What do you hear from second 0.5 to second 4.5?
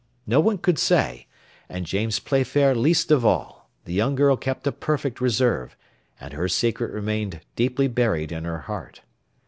could say, and James Playfair least of all; the young girl